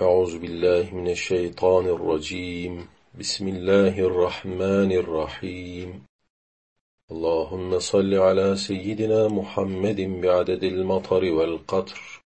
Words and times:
أعوذ 0.00 0.38
بالله 0.38 0.94
من 0.94 1.10
الشيطان 1.10 1.86
الرجيم. 1.86 2.88
بسم 3.18 3.48
الله 3.48 3.98
الرحمن 3.98 4.92
الرحيم. 4.92 6.06
اللهم 7.10 7.78
صل 7.78 8.14
على 8.14 8.56
سيدنا 8.56 9.28
محمد 9.28 10.00
بعدد 10.00 10.64
المطر 10.64 11.24
والقطر. 11.24 12.22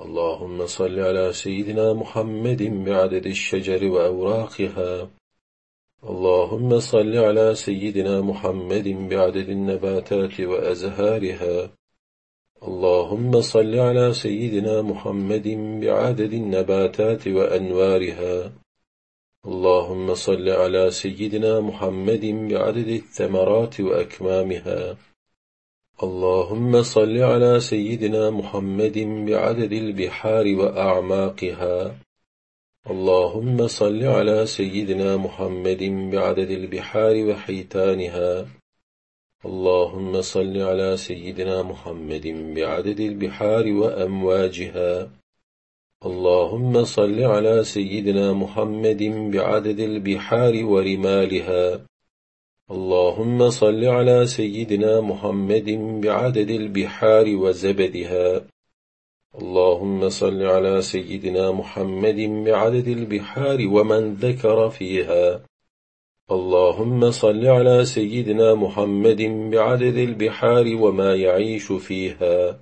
اللهم 0.00 0.66
صل 0.66 1.00
على 1.00 1.32
سيدنا 1.32 1.92
محمد 1.92 2.62
بعدد 2.84 3.26
الشجر 3.26 3.88
وأوراقها. 3.88 5.10
اللهم 6.04 6.80
صل 6.80 7.16
على 7.16 7.54
سيدنا 7.54 8.20
محمد 8.20 8.88
بعدد 8.88 9.48
النباتات 9.48 10.40
وأزهارها. 10.40 11.77
اللهم 12.62 13.40
صل 13.40 13.74
على 13.78 14.14
سيدنا 14.14 14.82
محمد 14.82 15.48
بعدد 15.80 16.32
النباتات 16.32 17.28
وأنوارها. 17.28 18.52
اللهم 19.46 20.14
صل 20.14 20.48
على 20.48 20.90
سيدنا 20.90 21.60
محمد 21.60 22.24
بعدد 22.50 22.88
الثمرات 22.88 23.80
وأكمامها. 23.80 24.96
اللهم 26.02 26.82
صل 26.82 27.18
على 27.18 27.60
سيدنا 27.60 28.30
محمد 28.30 28.98
بعدد 29.28 29.72
البحار 29.72 30.46
وأعماقها. 30.54 31.96
اللهم 32.90 33.66
صل 33.66 34.04
على 34.04 34.46
سيدنا 34.46 35.16
محمد 35.16 36.10
بعدد 36.12 36.50
البحار 36.50 37.24
وحيتانها. 37.24 38.57
اللهم 39.46 40.20
صل 40.20 40.62
على 40.62 40.96
سيدنا 40.96 41.62
محمد 41.62 42.54
بعدد 42.56 43.00
البحار 43.00 43.72
وأمواجها. 43.72 45.10
اللهم 46.06 46.84
صل 46.84 47.22
على 47.22 47.64
سيدنا 47.64 48.32
محمد 48.32 49.02
بعدد 49.30 49.80
البحار 49.80 50.64
ورمالها. 50.64 51.86
اللهم 52.70 53.50
صل 53.50 53.84
على 53.84 54.26
سيدنا 54.26 55.00
محمد 55.00 56.00
بعدد 56.02 56.50
البحار 56.50 57.36
وزبدها. 57.36 58.42
اللهم 59.34 60.08
صل 60.08 60.42
على 60.42 60.82
سيدنا 60.82 61.52
محمد 61.52 62.44
بعدد 62.46 62.88
البحار 62.88 63.58
ومن 63.68 64.14
ذكر 64.14 64.70
فيها. 64.70 65.47
اللهم 66.30 67.10
صل 67.10 67.46
على 67.46 67.84
سيدنا 67.84 68.54
محمد 68.54 69.22
بعدد 69.50 69.96
البحار 69.96 70.76
وما 70.80 71.14
يعيش 71.14 71.72
فيها. 71.72 72.60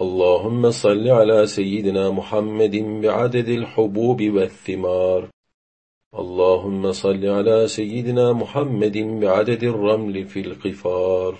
اللهم 0.00 0.70
صل 0.70 1.08
على 1.08 1.46
سيدنا 1.46 2.10
محمد 2.10 2.76
بعدد 3.02 3.48
الحبوب 3.48 4.22
والثمار. 4.22 5.28
اللهم 6.18 6.92
صل 6.92 7.26
على 7.26 7.68
سيدنا 7.68 8.32
محمد 8.32 8.98
بعدد 8.98 9.64
الرمل 9.64 10.24
في 10.24 10.40
القفار. 10.40 11.38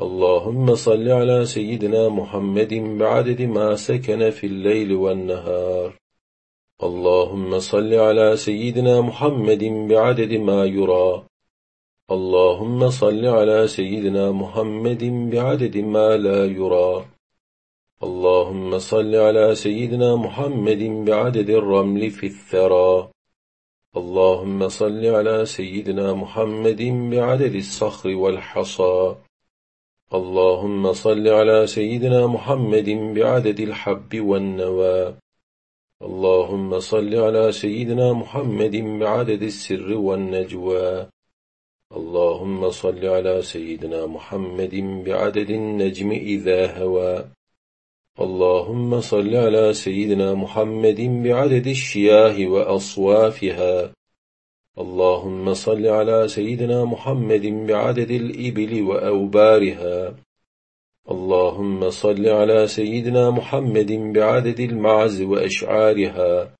اللهم 0.00 0.74
صل 0.74 1.08
على 1.08 1.44
سيدنا 1.44 2.08
محمد 2.08 2.74
بعدد 2.74 3.42
ما 3.42 3.74
سكن 3.76 4.30
في 4.30 4.46
الليل 4.46 4.92
والنهار. 4.92 6.01
اللهم 6.82 7.58
صل 7.58 7.94
على 7.94 8.36
سيدنا 8.36 9.00
محمد 9.00 9.64
بعدد 9.64 10.32
ما 10.32 10.64
يرى. 10.64 11.22
اللهم 12.10 12.90
صل 12.90 13.26
على 13.26 13.68
سيدنا 13.68 14.32
محمد 14.32 15.30
بعدد 15.30 15.76
ما 15.76 16.16
لا 16.16 16.44
يرى. 16.44 17.04
اللهم 18.02 18.78
صل 18.78 19.14
على 19.14 19.54
سيدنا 19.54 20.16
محمد 20.16 20.82
بعدد 21.10 21.50
الرمل 21.50 22.10
في 22.10 22.26
الثرى. 22.26 23.08
اللهم 23.96 24.68
صل 24.68 25.06
على 25.06 25.46
سيدنا 25.46 26.12
محمد 26.12 26.82
بعدد 27.10 27.54
الصخر 27.54 28.16
والحصى. 28.16 29.14
اللهم 30.14 30.92
صل 30.92 31.28
على 31.28 31.66
سيدنا 31.66 32.26
محمد 32.26 32.88
بعدد 33.14 33.60
الحب 33.60 34.20
والنوى. 34.20 35.14
اللهم 36.02 36.80
صل 36.80 37.14
على 37.14 37.52
سيدنا 37.52 38.12
محمد 38.12 38.76
بعدد 38.76 39.42
السر 39.42 39.94
والنجوى. 39.94 41.06
اللهم 41.96 42.70
صل 42.70 43.06
على 43.06 43.42
سيدنا 43.42 44.06
محمد 44.06 45.04
بعدد 45.06 45.50
النجم 45.50 46.10
إذا 46.10 46.78
هوى. 46.78 47.24
اللهم 48.20 49.00
صل 49.00 49.36
على 49.36 49.74
سيدنا 49.74 50.34
محمد 50.34 51.00
بعدد 51.22 51.66
الشياه 51.66 52.46
وأصوافها. 52.46 53.92
اللهم 54.78 55.54
صل 55.54 55.86
على 55.86 56.28
سيدنا 56.28 56.84
محمد 56.84 57.46
بعدد 57.46 58.10
الإبل 58.10 58.82
وأوبارها. 58.82 60.14
اللهم 61.10 61.90
صل 61.90 62.28
على 62.28 62.66
سيدنا 62.66 63.30
محمد 63.30 63.92
بعدد 63.92 64.60
المعز 64.60 65.22
وأشعارها. 65.22 66.54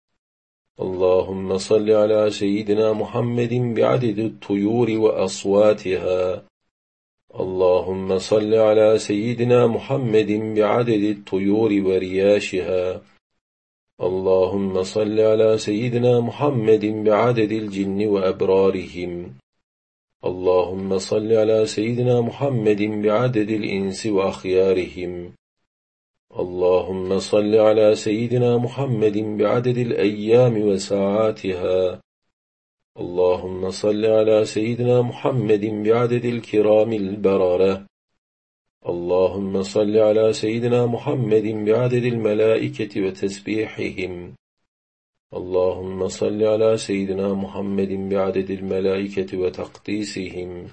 اللهم 0.80 1.58
صل 1.58 1.90
على 1.90 2.30
سيدنا 2.30 2.92
محمد 2.92 3.54
بعدد 3.54 4.18
الطيور 4.18 4.90
وأصواتها. 4.90 6.42
اللهم 7.40 8.18
صل 8.18 8.54
على 8.54 8.98
سيدنا 8.98 9.66
محمد 9.66 10.32
بعدد 10.58 11.02
الطيور 11.02 11.70
ورياشها. 11.72 13.02
اللهم 14.02 14.82
صل 14.82 15.20
على 15.20 15.58
سيدنا 15.58 16.20
محمد 16.20 16.84
بعدد 16.84 17.52
الجن 17.52 18.06
وأبرارهم. 18.06 19.41
اللهم 20.24 20.98
صل 20.98 21.32
على 21.32 21.66
سيدنا 21.66 22.20
محمد 22.20 22.82
بعدد 22.82 23.50
الإنس 23.50 24.06
وأخيارهم. 24.06 25.34
اللهم 26.38 27.18
صل 27.18 27.54
على 27.54 27.94
سيدنا 27.94 28.56
محمد 28.58 29.18
بعدد 29.18 29.78
الأيام 29.78 30.62
وساعاتها. 30.62 32.00
اللهم 32.98 33.70
صل 33.70 34.04
على 34.06 34.44
سيدنا 34.44 35.02
محمد 35.02 35.64
بعدد 35.64 36.24
الكرام 36.24 36.92
البررة. 36.92 37.86
اللهم 38.86 39.62
صل 39.62 39.96
على 39.96 40.32
سيدنا 40.32 40.86
محمد 40.86 41.46
بعدد 41.66 42.04
الملائكة 42.04 43.06
وتسبيحهم. 43.06 44.34
اللهم 45.36 46.08
صل 46.08 46.44
على 46.44 46.76
سيدنا 46.76 47.34
محمد 47.34 47.92
بعدد 48.08 48.50
الملائكة 48.50 49.38
وتقديسهم 49.38 50.66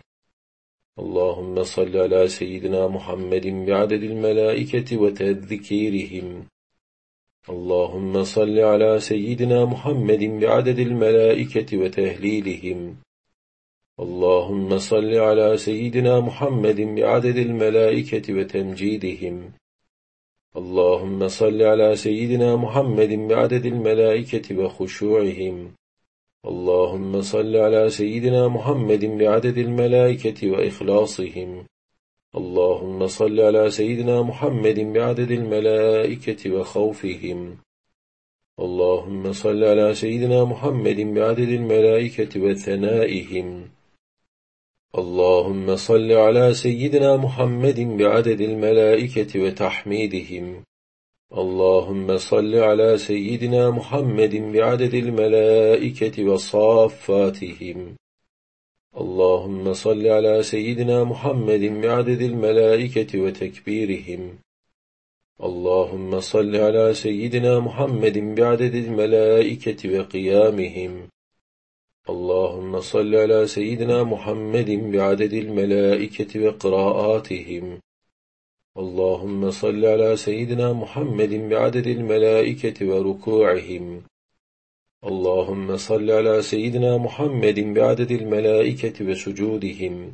اللهم 0.99 1.63
صل 1.63 1.97
على 1.97 2.27
سيدنا 2.27 2.87
محمد 2.87 3.47
بعدد 3.47 4.03
الملائكة 4.03 4.97
وتذكيرهم 4.97 6.45
اللهم 7.49 8.23
صل 8.23 8.59
على 8.59 8.99
سيدنا 8.99 9.65
محمد 9.65 10.23
بعدد 10.23 10.79
الملائكة 10.79 11.77
وتهليلهم 11.77 12.95
اللهم 13.99 14.77
صل 14.77 15.13
على 15.13 15.57
سيدنا 15.57 16.19
محمد 16.19 16.81
بعدد 16.81 17.37
الملائكة 17.37 18.33
وتمجيدهم 18.33 19.51
اللهم 20.57 21.27
صل 21.27 21.61
على 21.61 21.95
سيدنا 21.95 22.55
محمد 22.55 23.27
بعدد 23.27 23.65
الملائكة 23.65 24.57
وخشوعهم. 24.57 25.71
اللهم 26.45 27.21
صل 27.21 27.55
على 27.55 27.89
سيدنا 27.89 28.47
محمد 28.47 29.05
بعدد 29.05 29.57
الملائكة 29.57 30.51
وإخلاصهم. 30.51 31.65
اللهم 32.35 33.07
صل 33.07 33.39
على 33.39 33.69
سيدنا 33.69 34.21
محمد 34.21 34.79
بعدد 34.79 35.31
الملائكة 35.31 36.51
وخوفهم. 36.55 37.57
اللهم 38.59 39.33
صل 39.33 39.63
على 39.63 39.95
سيدنا 39.95 40.45
محمد 40.45 40.99
بعدد 41.01 41.49
الملائكة 41.49 42.41
وثنائهم. 42.41 43.78
اللهم 44.97 45.75
صل 45.75 46.11
على 46.11 46.53
سيدنا 46.53 47.17
محمد 47.17 47.79
بعدد 47.79 48.41
الملائكة 48.41 49.39
وتحميدهم. 49.39 50.63
اللهم 51.37 52.17
صل 52.17 52.55
على 52.55 52.97
سيدنا 52.97 53.69
محمد 53.69 54.35
بعدد 54.35 54.93
الملائكة 54.93 56.23
وصافاتهم. 56.23 57.95
اللهم 58.97 59.73
صل 59.73 60.07
على 60.07 60.43
سيدنا 60.43 61.03
محمد 61.03 61.81
بعدد 61.81 62.21
الملائكة 62.21 63.21
وتكبيرهم. 63.21 64.39
اللهم 65.43 66.19
صل 66.19 66.55
على 66.55 66.93
سيدنا 66.93 67.59
محمد 67.59 68.35
بعدد 68.35 68.75
الملائكة 68.75 69.99
وقيامهم. 69.99 71.09
اللهم 72.09 72.79
صل 72.79 73.15
على 73.15 73.47
سيدنا 73.47 74.03
محمد 74.03 74.91
بعدد 74.91 75.33
الملائكة 75.33 76.47
وقراءاتهم. 76.47 77.79
اللهم 78.77 79.51
صل 79.51 79.85
على 79.85 80.15
سيدنا 80.17 80.73
محمد 80.73 81.49
بعدد 81.49 81.87
الملائكة 81.87 82.85
وركوعهم. 82.89 84.01
اللهم 85.05 85.77
صل 85.77 86.11
على 86.11 86.41
سيدنا 86.41 86.97
محمد 86.97 87.59
بعدد 87.59 88.11
الملائكة 88.11 89.05
وسجودهم. 89.05 90.13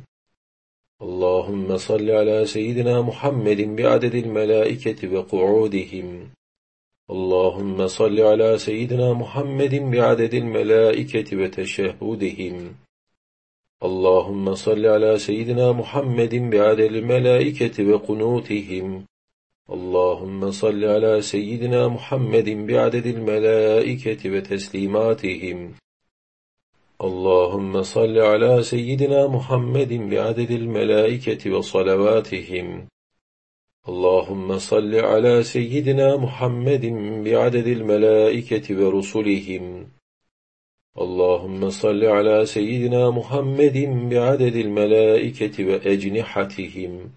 اللهم 1.02 1.76
صل 1.76 2.10
على 2.10 2.46
سيدنا 2.46 3.02
محمد 3.02 3.76
بعدد 3.76 4.14
الملائكة 4.14 5.14
وقعودهم. 5.14 6.30
اللهم 7.10 7.86
صل 7.86 8.20
على 8.20 8.58
سيدنا 8.58 9.12
محمد 9.12 9.74
بعدد 9.74 10.34
الملائكة 10.34 11.36
وتشهدهم. 11.36 12.74
اللهم 13.82 14.54
صل 14.54 14.86
على 14.86 15.18
سيدنا 15.18 15.72
محمد 15.72 16.34
بعدد 16.34 16.80
الملائكة 16.80 17.92
وقنوتهم. 17.92 19.06
اللهم 19.70 20.50
صل 20.50 20.84
على 20.84 21.22
سيدنا 21.22 21.88
محمد 21.88 22.48
بعدد 22.66 23.06
الملائكة 23.06 24.30
وتسليماتهم. 24.30 25.74
اللهم 27.02 27.82
صل 27.82 28.18
على 28.18 28.62
سيدنا 28.62 29.26
محمد 29.26 29.92
بعدد 29.92 30.50
الملائكة 30.50 31.50
وصلواتهم. 31.54 32.88
اللهم 33.88 34.58
صل 34.58 34.94
على 34.94 35.42
سيدنا 35.42 36.16
محمد 36.16 36.86
بعدد 37.24 37.66
الملائكة 37.66 38.84
ورسلهم. 38.84 39.86
اللهم 40.98 41.70
صل 41.70 42.04
على 42.04 42.46
سيدنا 42.46 43.10
محمد 43.10 44.08
بعدد 44.10 44.56
الملائكة 44.56 45.64
وأجنحتهم. 45.64 47.10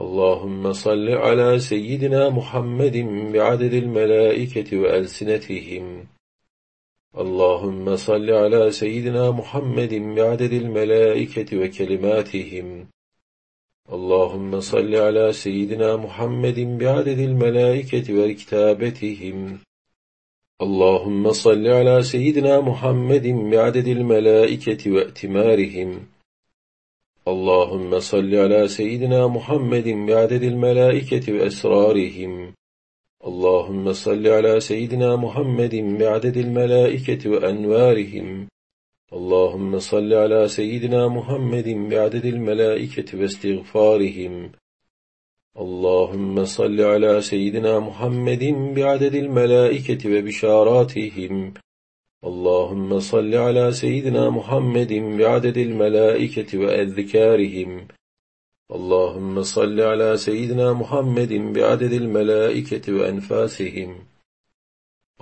اللهم 0.00 0.72
صل 0.72 1.08
على 1.08 1.58
سيدنا 1.58 2.28
محمد 2.28 2.96
بعدد 3.32 3.72
الملائكة 3.72 4.78
وألسنتهم. 4.78 6.06
اللهم 7.18 7.96
صل 7.96 8.30
على 8.30 8.70
سيدنا 8.70 9.30
محمد 9.30 9.94
بعدد 9.94 10.52
الملائكة 10.52 11.58
وكلماتهم. 11.58 12.86
اللهم 13.92 14.60
صل 14.60 14.94
على 14.94 15.32
سيدنا 15.32 15.96
محمد 15.96 16.78
بعدد 16.78 17.18
الملائكة 17.18 18.14
وكتابتهم 18.18 19.58
اللهم 20.62 21.32
صل 21.32 21.66
على 21.68 22.02
سيدنا 22.02 22.60
محمد 22.60 23.26
بعدد 23.26 23.88
الملائكة 23.88 24.90
وأتمارهم. 24.90 26.06
اللهم 27.28 28.00
صل 28.00 28.34
على 28.34 28.68
سيدنا 28.68 29.26
محمد 29.26 29.88
بعدد 29.88 30.42
الملائكة 30.42 31.32
وأسرارهم. 31.32 32.54
اللهم 33.26 33.92
صل 33.92 34.26
على 34.26 34.60
سيدنا 34.60 35.16
محمد 35.16 35.74
بعدد 36.00 36.36
الملائكة 36.36 37.30
وأنوارهم. 37.30 38.48
اللهم 39.12 39.78
صل 39.78 40.14
على 40.14 40.48
سيدنا 40.48 41.08
محمد 41.08 41.68
بعدد 41.68 42.24
الملائكة 42.24 43.18
واستغفارهم. 43.20 44.52
اللهم 45.58 46.44
صل 46.44 46.80
على 46.80 47.20
سيدنا 47.20 47.78
محمد 47.78 48.44
بعدد 48.76 49.14
الملائكة 49.14 50.18
وبشاراتهم. 50.18 51.54
اللهم 52.24 53.00
صل 53.00 53.34
على 53.34 53.72
سيدنا 53.72 54.30
محمد 54.30 54.92
بعدد 54.92 55.58
الملائكة 55.58 56.58
وأذكارهم. 56.58 57.88
اللهم 58.70 59.42
صل 59.42 59.80
على 59.80 60.16
سيدنا 60.16 60.72
محمد 60.72 61.32
بعدد 61.32 61.92
الملائكة 61.92 62.92
وأنفاسهم. 62.92 64.09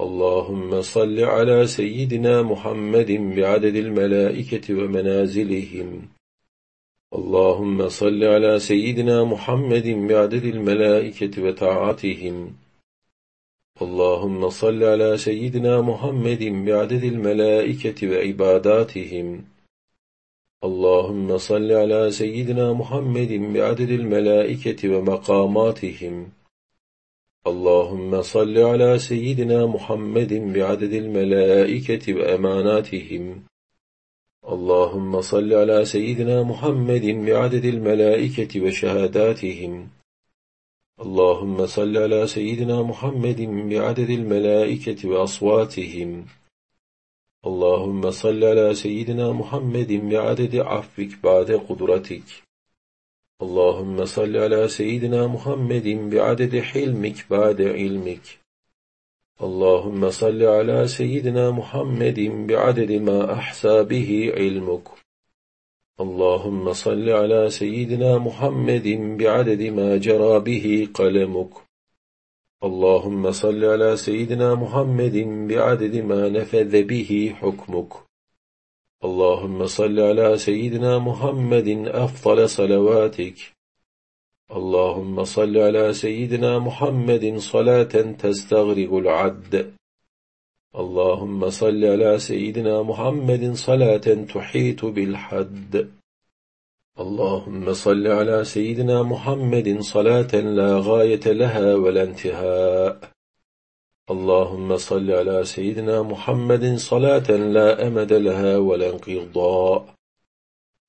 اللهم 0.01 0.83
صل 0.83 1.21
على 1.21 1.67
سيدنا 1.67 2.43
محمد 2.43 3.13
بعدد 3.37 3.77
الملائكة 3.77 4.75
ومنازلهم. 4.75 6.09
اللهم 7.15 7.89
صل 7.89 8.25
على 8.25 8.59
سيدنا 8.59 9.25
محمد 9.25 9.87
بعدد 10.09 10.45
الملائكة 10.45 11.43
وطاعتهم. 11.43 12.53
اللهم 13.83 14.51
صل 14.51 14.85
على 14.85 15.17
سيدنا 15.17 15.81
محمد 15.81 16.45
بعدد 16.45 17.05
الملائكة 17.05 18.11
وعباداتهم. 18.11 19.45
اللهم 20.65 21.39
صل 21.39 21.73
على 21.73 22.11
سيدنا 22.11 22.73
محمد 22.73 23.33
بعدد 23.33 23.91
الملائكة 23.91 24.97
ومقاماتهم. 24.97 26.38
اللهم 27.49 28.23
صل 28.23 28.59
على 28.59 28.99
سيدنا 28.99 29.67
محمد 29.67 30.33
بعدد 30.33 30.93
الملائكة 30.93 32.15
وأماناتهم. 32.15 33.43
اللهم 34.49 35.21
صل 35.21 35.55
على 35.55 35.85
سيدنا 35.85 36.43
محمد 36.43 37.07
بعدد 37.07 37.65
الملائكة 37.65 38.61
وشهاداتهم. 38.65 39.89
اللهم 41.01 41.67
صل 41.67 41.97
على 41.97 42.27
سيدنا 42.27 42.83
محمد 42.83 43.41
بعدد 43.71 44.11
الملائكة 44.11 45.09
وأصواتهم. 45.09 46.27
اللهم 47.47 48.11
صل 48.11 48.45
على 48.45 48.75
سيدنا 48.75 49.33
محمد 49.33 49.93
بعدد 49.93 50.57
عفوك 50.57 51.13
بعد 51.25 51.51
قدرتك. 51.69 52.48
اللهم 53.43 54.05
صل 54.05 54.37
على 54.37 54.69
سيدنا 54.69 55.27
محمد 55.27 55.89
بعدد 56.11 56.59
حلمك 56.59 57.27
بعد 57.31 57.63
علمك 57.63 58.39
اللهم 59.43 60.11
صل 60.11 60.43
على 60.43 60.89
سيدنا 60.89 61.51
محمد 61.51 62.21
بعدد 62.49 62.93
ما 62.93 63.33
أحسى 63.33 63.85
به 63.85 64.33
علمك 64.37 64.89
اللهم 66.01 66.73
صل 66.73 67.11
على 67.11 67.51
سيدنا 67.51 68.19
محمد 68.19 68.89
بعدد 69.19 69.63
ما 69.63 69.97
جرى 69.97 70.41
به 70.41 70.89
قلمك 70.95 71.53
اللهم 72.65 73.33
صل 73.33 73.65
على 73.65 73.97
سيدنا 73.97 74.55
محمد 74.55 75.17
بعدد 75.49 75.97
ما 75.97 76.29
نفذ 76.29 76.83
به 76.83 77.35
حكمك 77.41 78.08
اللهم 79.05 79.67
صل 79.67 80.01
على 80.01 80.39
سيدنا 80.39 80.99
محمد 80.99 81.69
أفضل 81.87 82.49
صلواتك. 82.49 83.35
اللهم 84.51 85.25
صل 85.25 85.57
على 85.57 85.93
سيدنا 85.93 86.59
محمد 86.59 87.37
صلاة 87.39 87.95
تستغرق 88.19 88.93
العد. 88.95 89.75
اللهم 90.77 91.51
صل 91.51 91.85
على 91.85 92.19
سيدنا 92.19 92.83
محمد 92.83 93.55
صلاة 93.55 94.07
تحيط 94.35 94.85
بالحد. 94.85 95.89
اللهم 97.01 97.73
صل 97.73 98.07
على 98.07 98.45
سيدنا 98.45 99.03
محمد 99.03 99.81
صلاة 99.81 100.35
لا 100.35 100.79
غاية 100.79 101.27
لها 101.27 101.75
ولا 101.75 102.03
انتهاء. 102.03 103.18
اللهم 104.11 104.77
صل 104.77 105.11
على 105.11 105.45
سيدنا 105.45 106.03
محمد 106.03 106.77
صلاة 106.77 107.31
لا 107.31 107.87
أمد 107.87 108.13
لها 108.13 108.59
ولا 108.59 108.91
انقضاء. 108.91 109.95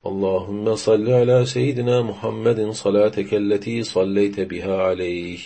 اللهم 0.06 0.76
صل 0.76 1.10
على 1.10 1.46
سيدنا 1.46 2.02
محمد 2.02 2.72
صلاتك 2.72 3.34
التي 3.34 3.84
صليت 3.84 4.40
بها 4.40 4.84
عليه. 4.84 5.40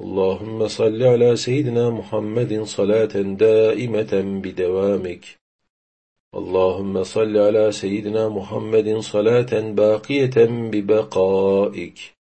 اللهم 0.00 0.68
صل 0.68 1.02
على 1.02 1.36
سيدنا 1.36 1.90
محمد 1.90 2.62
صلاة 2.62 3.14
دائمة 3.14 4.40
بدوامك. 4.42 5.24
اللهم 6.34 7.04
صل 7.04 7.36
على 7.36 7.72
سيدنا 7.72 8.28
محمد 8.28 8.98
صلاة 8.98 9.60
باقية 9.70 10.70
ببقائك. 10.72 12.15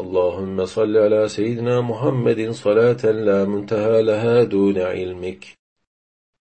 اللهم 0.00 0.64
صل 0.64 0.96
على 0.96 1.28
سيدنا 1.28 1.80
محمد 1.80 2.50
صلاة 2.50 3.06
لا 3.10 3.44
منتهى 3.44 4.02
لها 4.02 4.42
دون 4.44 4.78
علمك. 4.78 5.44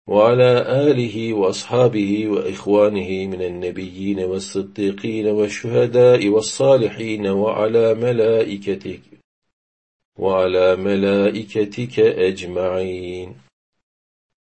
وعلى 0.07 0.51
آله 0.87 1.33
وأصحابه 1.33 2.27
وإخوانه 2.27 3.25
من 3.25 3.41
النبيين 3.41 4.19
والصديقين 4.19 5.27
والشهداء 5.27 6.27
والصالحين 6.29 7.27
وعلى 7.27 7.93
ملائكتك 7.93 9.01
وعلى 10.17 10.75
ملائكتك 10.75 11.99
أجمعين. 11.99 13.50